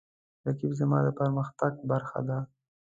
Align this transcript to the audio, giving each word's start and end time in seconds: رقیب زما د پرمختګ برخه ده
رقیب 0.45 0.71
زما 0.79 0.99
د 1.05 1.07
پرمختګ 1.19 1.73
برخه 1.91 2.19
ده 2.27 2.37